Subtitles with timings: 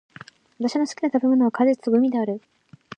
[0.57, 2.41] 私の好きな食べ物は果物とグミである。